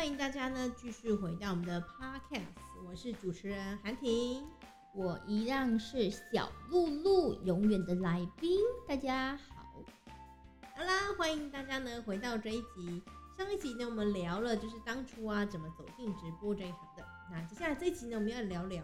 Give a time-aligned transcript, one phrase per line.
[0.00, 2.40] 欢迎大家呢继续回到我们的 podcast，
[2.88, 4.46] 我是主持人韩婷。
[4.94, 8.58] 我一样是小露露，永远的来宾。
[8.88, 9.62] 大家好，
[10.74, 13.02] 好啦，欢迎大家呢回到这一集。
[13.36, 17.04] 上一集呢，我们聊了就是当初啊怎么走进直播这一行的。
[17.30, 18.82] 那接下来这一集呢，我们要聊聊，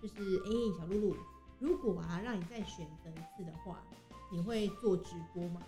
[0.00, 1.16] 就是哎、小露露，
[1.58, 3.82] 如果啊让你再选择一次的话，
[4.30, 5.60] 你会做直播吗？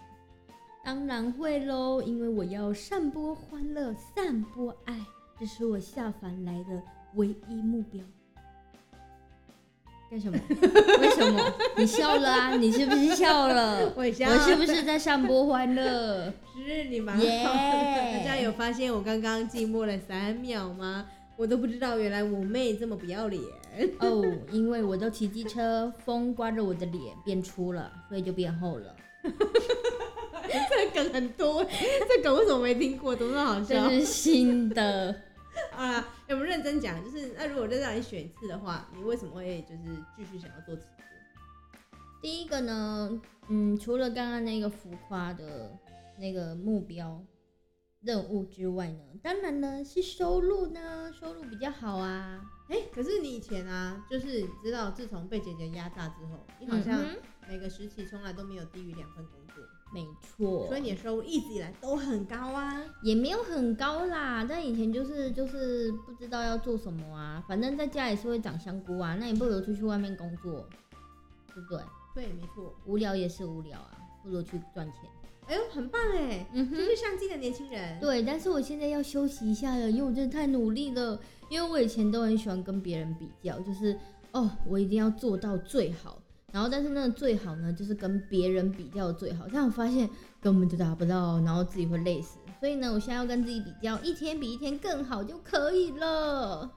[0.86, 4.96] 当然会喽，因为我要散播欢乐，散播爱，
[5.36, 6.80] 这是我下凡来的
[7.16, 8.00] 唯一目标。
[10.08, 10.38] 干什么？
[11.00, 11.52] 为什么？
[11.76, 12.56] 你笑了啊？
[12.56, 13.92] 你是不是笑了？
[13.98, 16.32] 我笑我是不是在散播欢乐？
[16.64, 17.28] 是你蛮好的。
[17.28, 21.04] 耶大家有发现我刚刚静默了三秒吗？
[21.36, 23.42] 我都不知道，原来我妹这么不要脸。
[23.98, 28.94] 哦，因为我都骑机车，风刮着我的脸变粗了，所以就变厚了。
[30.70, 33.14] 这个梗很多，这梗为什么没听过？
[33.14, 33.90] 怎么好笑这？
[33.90, 35.22] 是新的。
[35.74, 39.82] 啊，我们认真讲，就是那如果再让你选一次的话，你为什么会就是
[40.16, 41.98] 继续想要做直播？
[42.20, 45.78] 第一个呢，嗯，除了刚刚那个浮夸的
[46.18, 47.24] 那个目标
[48.02, 52.40] 任务之外呢，当然呢是收入呢，收入比较好啊。
[52.68, 57.00] 哎、可是你以前啊，就是你知道，自从被姐姐压榨之后，你好像
[57.48, 62.82] 每个时期从来都没有低于两份工作，没错，所以你的收入一直以来都很高啊。
[63.02, 70.66] 也没有很高啦，但以前就是就是不知道要做什么啊，反正在家也是会长香菇啊，那你不如出去外面工作，
[71.54, 71.80] 对不对？
[72.14, 72.74] 对，没错。
[72.84, 75.02] 无聊也是无聊啊，不如去赚钱。
[75.46, 78.00] 哎呦，很棒哎，嗯哼，就是上进的年轻人。
[78.00, 81.20] 对，但是我现在要休息一下了，因为我真的太努力了。
[81.48, 83.96] 因为我以前都很喜欢跟别人比较，就是
[84.32, 86.20] 哦，我一定要做到最好。
[86.52, 90.08] 然后，但是那个最好呢，就是跟别人比较最好，但我发现
[90.40, 92.38] 根本就达不到，然后自己会累死。
[92.60, 96.70] 所以呢，我现在要跟自己比较，一天比一天更好就可以了。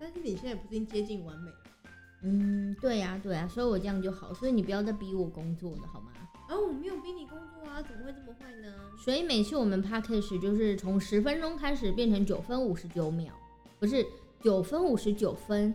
[0.00, 1.56] 但是你现在不是已经接近完美了？
[2.22, 4.34] 嗯，对呀、对呀、所以我这样就好。
[4.34, 6.08] 所以你不要再逼我工作了，好吗？
[6.48, 8.72] 哦，我没有逼你工作啊，怎么会这么坏呢？
[9.04, 13.32] 所以每次我们 p a c k a g e 就是从十分钟开始变成九分五十九秒，
[13.78, 14.04] 不是
[14.42, 15.72] 九分五十九分，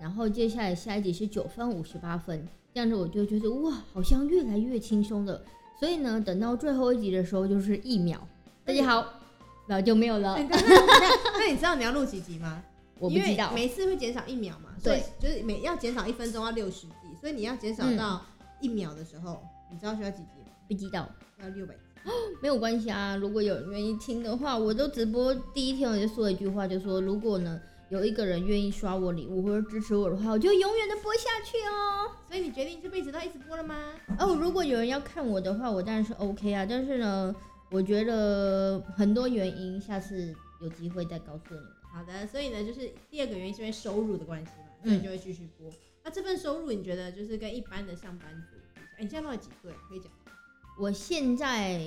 [0.00, 5.40] 然后接下来下一集是九分五十八分，这样子我就觉得哇，好像越来越轻松了。
[5.78, 8.18] 所以呢，等到最后一集的时候就是一秒，
[8.64, 9.20] 大家好，
[9.66, 10.46] 然后就没有了哎。
[10.50, 12.62] 那你知道你要录几集吗？
[12.98, 18.24] 我不知道，每次会减少一秒嘛，所以对就是每要减少一分钟要六十集，所以你要减少嗯到
[18.60, 20.52] 一秒的时候，你知道需要几集吗？
[20.68, 21.08] 不知道，
[21.42, 21.80] 要六百集。
[22.40, 23.16] 没有关系啊。
[23.16, 32.10] 如果有人愿意听的话，我都直播第一天我就说一句话，就说如果呢有一个人愿意刷我礼物或者支持我的话，我就永远的播下去哦。
[32.26, 33.92] 所以你决定这辈子都要一直播了吗？
[34.18, 36.66] 哦，如果有人要看我的话，我当然是 OK 啊。
[36.68, 37.34] 但是呢，
[37.70, 41.68] 我觉得很多原因，下次有机会再告诉你们。
[41.92, 45.70] 好的，所以呢，就是第二个原因是因为收入的关系嘛，所以就会继续播。
[46.02, 48.56] 那这份收入你觉得就是跟一般的上班族
[48.96, 49.76] 哎、你现在到底几岁啊？
[49.88, 50.32] 可以讲吗？
[50.78, 51.80] 我现在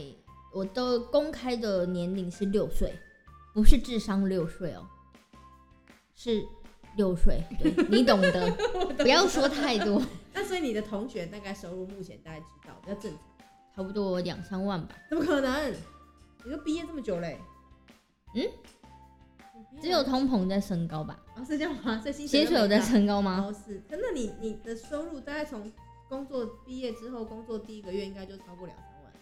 [0.53, 2.93] 我的公开的年龄是六岁，
[3.53, 4.87] 不是智商六岁哦，
[6.17, 6.43] 是
[6.97, 7.41] 六岁。
[7.57, 8.51] 对 你懂得，
[8.97, 10.01] 不要说太多，
[10.33, 13.21] 那所以你的同学大概收入目前大概知道比较正常？
[13.75, 14.95] 差不多两三万吧。
[15.09, 15.73] 怎么可能？
[16.43, 17.39] 你都毕业这么久嘞、
[18.35, 18.43] 嗯
[19.81, 21.19] 只有通膨在升高吧？
[21.35, 22.01] 啊是这样吗？
[22.03, 22.93] 在薪薪水有在升。
[22.93, 23.45] 升高吗？
[23.47, 23.79] 哦，是。
[23.89, 25.71] 可那你你的收入大概从
[26.09, 29.13] 工作毕业之后，工作第一个月应该就超过两三万。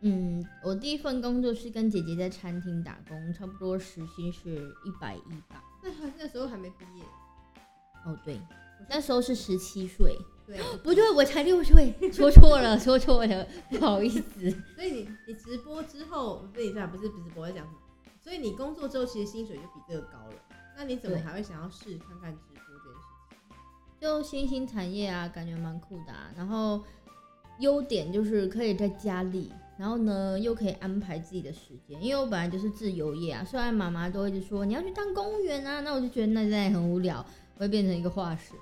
[0.00, 5.62] 嗯，我第一份工作是跟姐姐在餐厅打工，差不多时薪是一百一吧。
[5.84, 7.04] 那还那时候还没毕业。
[8.06, 8.40] 哦，对，
[8.88, 14.50] 那时候是十七岁，对啊，不对，我才六岁，说错了，说错了，不好意思。
[14.74, 17.78] 所以你你直播之后，不是你不是直播在讲什么？
[18.22, 20.34] 所以你工作之后，其实薪水就比这个高了。
[20.76, 24.00] 那你怎么还会想要试看看直播这件事情？
[24.00, 26.30] 就新兴产业啊，感觉蛮酷的啊。
[26.36, 26.82] 然后
[27.60, 33.44] 优点就是可以在家里，然后呢又可以安排自己的时间，因为我本来就是自由业啊。
[33.44, 37.24] 虽然妈妈都一直说你要去当公务员啊，那我就觉得那在很无聊，
[37.56, 38.52] 我会变成一个化石。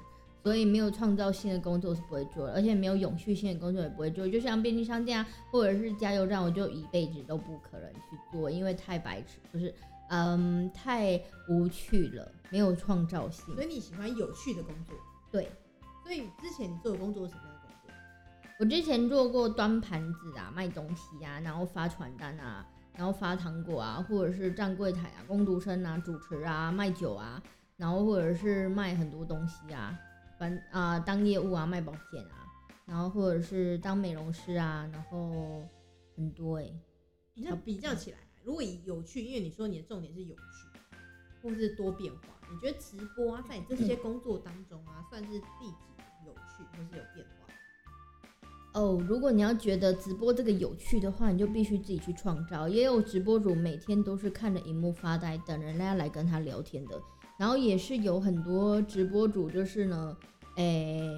[0.43, 4.26] 所以没有创造性的工作是不会做的，而且没有永续性的工作也不会做。
[4.29, 9.73] 就像便利商店啊，或者是加油站，我就一辈子都不可能去做，因为太白痴，不是，
[10.11, 13.62] 嗯，太无趣了，没有创造性所。
[13.62, 14.97] 以你喜欢有趣的工作。
[15.31, 15.49] 对。
[16.03, 17.43] 所以之前你做的工作是什么？
[18.59, 22.65] 我之前做过端盘子啊，卖东西啊，然后发传单啊，
[22.95, 27.43] 然后发糖果啊，或者是站柜台啊，工读生啊，主持啊，卖酒啊，
[27.77, 29.99] 然后或者是卖很多东西啊，
[30.39, 32.47] 反啊、当业务啊，卖保险啊，
[32.87, 35.67] 然后或者是当美容师啊，然后
[36.15, 36.71] 很多哎、
[37.35, 40.43] 那比较起来，如果以有趣，因为你说你的重点是有趣，
[41.43, 45.77] 或是多变化，你觉得直播啊，在你这些工作当中啊，算是第几
[46.27, 47.42] 有趣或是有变化？
[48.82, 52.69] 哦，如果你要觉得直播这个有趣的话，你就必须自己去创造。
[52.69, 57.00] 也有直播主每天都是看着荧幕发呆，等人家来跟他聊天的。
[57.38, 60.17] 然后也是有很多直播主，就是呢，
[60.56, 61.08] 诶、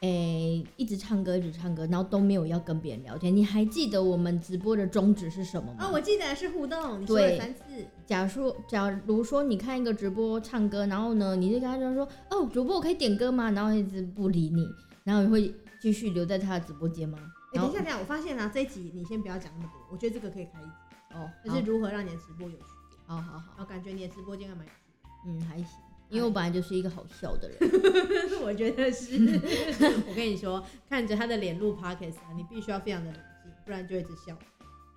[0.00, 3.34] 诶、一直唱歌，一直唱歌，然后都没有要跟别人聊天。
[3.34, 5.86] 你还记得我们直播的宗旨是什么吗？
[5.86, 7.62] 哦，我记得是互动，你说了对三次，
[8.06, 13.50] 假说，假如说你看一个直播唱歌，然后呢，你就跟他讲说，哦，主播我可以点歌吗？
[13.52, 14.68] 然后一直不理你，
[15.04, 17.18] 然后你会继续留在他的直播间吗？
[17.52, 23.00] 哎、等一下，等一下，我发现啊，这一集你先不要讲那么多，我觉得这个可以开一集，哦，就是如何让你的直播有趣一点。
[23.06, 24.78] 好好好然，后感觉你的直播间还蛮有趣
[25.26, 25.80] 嗯，还行，
[26.10, 27.58] 因为我本来就是一个好笑的人。
[28.44, 29.16] 我觉得是。
[30.08, 34.36] 我跟你说，看着他的脸录 podcast 啊，你必须要非常的冷静，不然就会一直笑。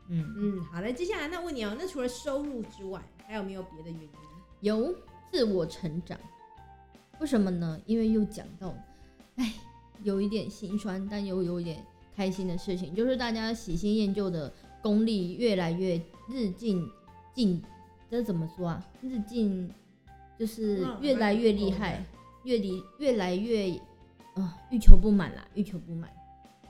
[0.09, 4.09] 嗯，嗯，好了，接下来那问你哦，那除了收入之外，还有没有别的原因？
[4.62, 4.94] 有
[5.31, 6.19] 自我成长，
[7.19, 7.79] 为什么呢？
[7.86, 8.75] 因为又讲到，
[9.38, 9.53] 哎，
[10.01, 11.86] 有一点心酸，但又有一点
[12.16, 14.51] 开心的事情，就是大家喜新厌旧的
[14.81, 16.90] 功力越来越日进
[17.34, 17.62] 进，
[18.10, 18.86] 这怎么说啊？
[19.01, 19.69] 日进
[20.38, 22.06] 就是嗯越来越厉哦害，
[22.44, 23.69] 越离越来越
[24.36, 26.10] 啊、欲求不满啦，欲求不满。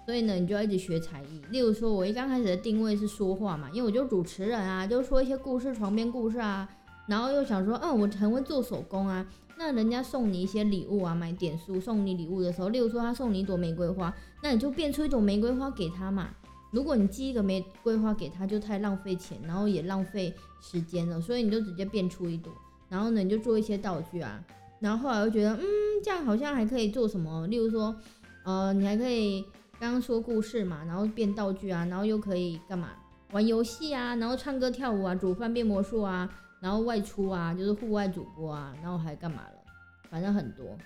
[0.06, 1.42] 所以呢，你就要一直学才艺。
[1.50, 6.70] 例如说，我一刚开始的定位是说话嘛，因为我就主持人啊，就说一些故事、床边故事啊，
[7.08, 9.26] 然后又想说，嗯，我很会做手工啊。
[9.58, 16.30] 那人家送你一些礼物啊，买点数送你礼物的时候，例如说他送你一朵玫瑰花，那你就变出一朵玫瑰花给他嘛。
[16.72, 22.52] 如果你寄一个玫瑰花给他，就太浪费钱，然后也浪费时间了，所以你就直接变出一朵，
[22.90, 24.44] 然后呢，你就做一些道具啊。
[24.80, 25.64] 然后后来又觉得，嗯，
[26.04, 27.96] 这样好像还可以做什么，例如说，
[28.44, 29.46] 呃，你还可以
[29.80, 32.90] 刚刚说故事嘛，然后变道具啊，然后又可以干嘛？
[33.32, 36.28] 玩游戏啊，然后唱歌跳舞啊，煮饭变魔术啊，
[36.64, 39.66] 然后外出啊，就是户外主播啊，然后还干嘛了？
[40.10, 40.78] 反正很多，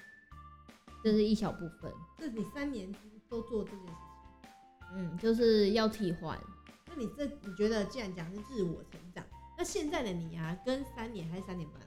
[1.04, 1.94] 这是一小部分。
[2.18, 2.92] 这你三年
[3.30, 3.94] 都做这件事
[4.42, 4.50] 情，
[4.96, 6.36] 嗯，就是要替换。
[6.88, 9.24] 那你这你觉得，既然讲是自我成长，
[9.56, 11.80] 那现在的你啊，跟三年还是三年半？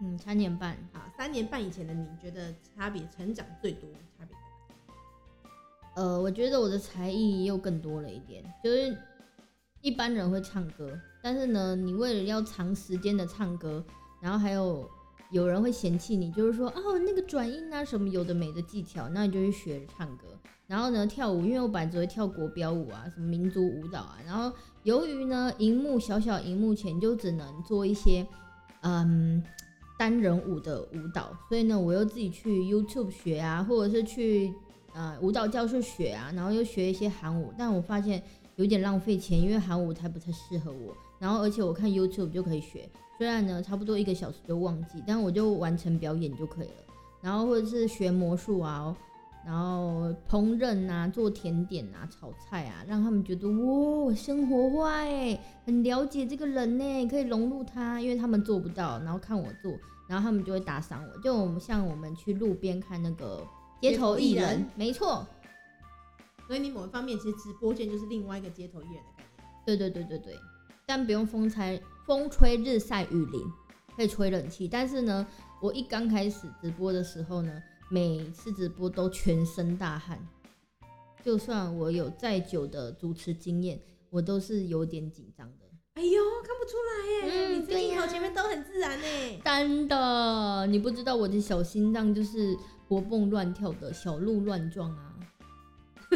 [0.00, 0.74] 嗯，三年半。
[0.94, 4.38] 好，三年半以前的你觉得差别成长最多差别在
[5.94, 6.02] 哪？
[6.02, 8.96] 呃，我觉得我的才艺又更多了一点，就是
[9.82, 13.84] 一般人会唱歌，但是呢，你为了要长时间的唱歌，
[14.20, 14.88] 然后还有
[15.30, 20.24] 有人会嫌弃你，就是说哦那个转音啊什么有的没的技巧，那你就去学唱歌。
[20.66, 24.18] 然后呢，跳舞，因为我本来只会跳国标舞啊，什么民族舞蹈啊。
[24.26, 28.26] 然后由于呢，荧幕小小荧幕前就只能做一些
[28.82, 29.42] 嗯
[29.98, 34.52] 单人舞的舞蹈，所以呢，我又自己去 YouTube 学啊，或者是去
[34.92, 37.52] 呃舞蹈教室学啊，然后又学一些韩舞。
[37.56, 38.22] 但我发现
[38.56, 40.94] 有点浪费钱，因为韩舞它不太适合我。
[41.18, 46.84] 然后而且我看 YouTube 就可以学，虽然呢差不多一个小时就忘记，但我就完成表演就可以了。
[47.20, 48.96] 然后或者是学魔术啊，
[49.44, 59.72] 然后烹饪啊，做甜点啊，炒菜啊，让他们觉得哇，我生活化哎，很了解这个人呢，可以融入他，因为他们做不到，然后看我做，
[60.08, 61.20] 然后他们就会打赏我。
[61.20, 63.44] 就我们像我们去路边看那个
[63.80, 65.26] 街头艺人街头艺人，没错，
[66.46, 69.48] 所以你某一方面其实直播间就是另外一个街头艺人的概念。
[69.66, 70.34] 对对对对对，
[70.88, 73.42] 但不用风吹风吹日晒雨淋，
[73.94, 74.66] 可以吹冷气。
[74.66, 75.26] 但是呢，
[75.60, 80.18] 我一刚开始直播的时候呢，每次直播都全身大汗，
[81.22, 85.66] 就算我有再久的主持经验，我都是有点紧张的。
[85.96, 87.48] 哎呦，看不出来耶！
[87.50, 89.04] 嗯你这镜头对前面都很自然呢。
[89.44, 92.56] 真的，你不知道我的小心脏就是
[92.88, 95.07] 活蹦乱跳的小鹿乱撞啊！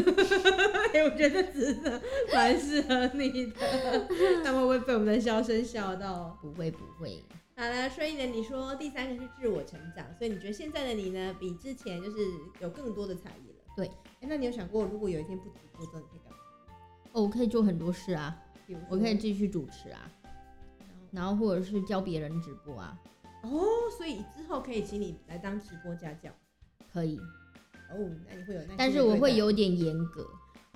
[0.92, 2.00] 哎，我觉得真的
[2.32, 4.08] 蛮适合你的。
[4.44, 6.36] 他们会被我们的笑声笑到？
[6.40, 7.22] 不会不会，
[7.56, 12.18] 好了，所以呢，你说第三个是自我成长，所以你觉得现在的你呢，比之前就是
[12.60, 13.64] 有更多的才艺了。
[13.76, 13.86] 对
[14.20, 16.38] 哎，那你有想过，如果有一天不直播之后，你可以干嘛？
[17.12, 20.10] 哦，我可以做很多事啊，比如说我可以继续主持啊，
[21.10, 22.98] 然后或者是教别人直播啊，
[23.42, 23.64] 哦，
[23.96, 26.30] 所以之后可以请你来当直播家教。
[26.92, 27.18] 可以。
[27.94, 28.74] 哦，那你会有耐心地对待？
[28.78, 30.22] 但是我会有点严格，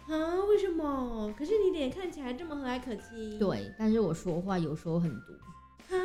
[0.09, 0.45] 啊？
[0.49, 1.33] 为什么？
[1.39, 3.39] 可是你脸看起来这么和蔼可亲。
[3.39, 5.33] 对，但是我说话有时候很毒，
[5.95, 5.99] 啊，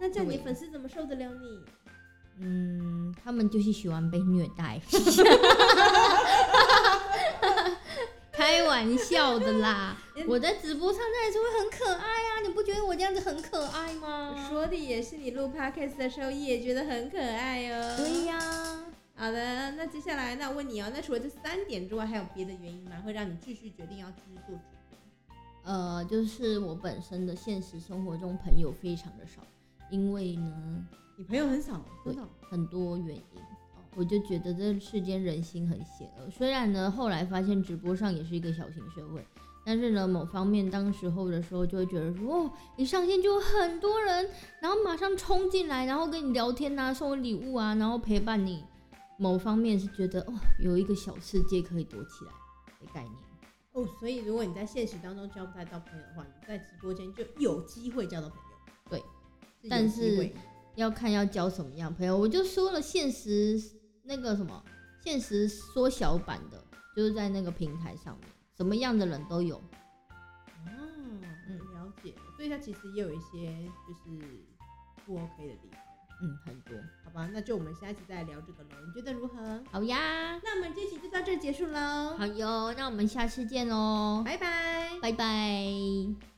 [0.00, 1.64] 那这样你粉丝怎么受得了你？
[2.40, 4.80] 嗯，他们就是喜欢被虐待，
[8.32, 9.96] 开玩笑的啦，
[10.26, 14.34] 我在直播上那也是会很可爱啊，你不觉得我这样子很可爱吗？
[14.50, 17.96] 说的也是，你录 podcast 的时候也觉得很可爱哦。
[17.96, 18.36] 对呀、
[19.16, 23.00] 好的，那接下来那问你哦，那除了这三点之外，还有别的原因吗？
[23.04, 25.72] 会让你继续决定要继续做主播？
[25.72, 29.40] 呃，就是我本身的现实生活中朋友非常的少，
[29.88, 33.22] 因为呢你朋友很少，对真的哦很多原因，
[33.94, 36.28] 我就觉得这世间人心很险恶。
[36.28, 39.24] 虽然呢后来发现直播上也是一个小型社会，
[39.64, 44.28] 但是呢某方面当时候的时候就会觉得说，哦，一上线就有很多人，
[44.60, 48.64] 然后马上冲进来，然后跟你聊天啊，送礼物啊，然后陪伴你。
[49.18, 52.32] 某方面是觉得哦，有一个小世界可以躲起来
[52.80, 53.14] 的概念。
[53.72, 58.42] 哦，所以如果你在现实当中交不太到朋友的话，你在直播间就有机会交到朋友。
[58.90, 58.98] 对
[59.62, 60.32] 有但是
[60.76, 62.16] 要看要交什么样朋友。
[62.16, 63.60] 我就说了，现实
[64.02, 64.62] 那个什么，
[65.02, 66.64] 现实缩小版的，
[66.96, 69.56] 就是在那个平台上面，什么样的人都有。
[69.56, 69.62] 哦，
[71.48, 72.22] 嗯了解了。
[72.36, 74.44] 所以它其实也有一些就是
[75.04, 75.80] 不 OK 的地方，
[76.24, 76.76] 嗯，很多。
[77.04, 77.28] 好吧？
[77.32, 79.62] 那就我们下一期再聊这个喽，你觉得如何？
[79.70, 84.98] 好呀，那我们这期就到这儿结束喽，好哟，那我们下次见喽，拜拜。
[85.00, 86.33] 拜拜